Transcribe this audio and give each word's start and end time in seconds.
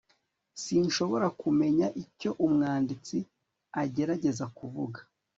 sinshobora 0.63 1.27
kumenya 1.41 1.87
icyo 2.03 2.31
umwanditsi 2.45 3.17
agerageza 3.83 4.45
kuvuga 4.57 4.99